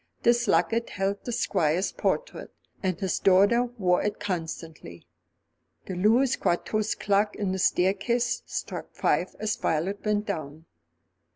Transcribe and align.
This 0.23 0.47
locket 0.47 0.89
held 0.89 1.25
the 1.25 1.31
Squire's 1.31 1.91
portrait, 1.91 2.51
and 2.81 2.99
his 2.99 3.19
daughter 3.19 3.65
wore 3.77 4.01
it 4.01 4.19
constantly. 4.19 5.05
The 5.85 5.93
Louis 5.93 6.35
Quatorze 6.37 6.95
clock 6.95 7.35
on 7.39 7.51
the 7.51 7.59
staircase 7.59 8.41
struck 8.47 8.95
five 8.95 9.35
as 9.39 9.57
Violet 9.57 10.03
went 10.03 10.25
down. 10.25 10.65